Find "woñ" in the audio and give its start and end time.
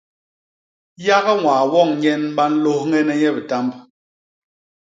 1.71-1.89